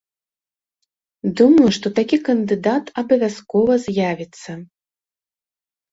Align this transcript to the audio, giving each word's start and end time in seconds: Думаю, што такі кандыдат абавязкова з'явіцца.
Думаю, 1.41 1.67
што 1.77 1.87
такі 2.01 2.17
кандыдат 2.29 2.85
абавязкова 3.03 3.73
з'явіцца. 3.85 4.51